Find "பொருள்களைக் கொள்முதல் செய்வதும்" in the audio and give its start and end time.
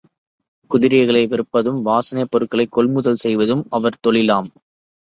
2.31-3.65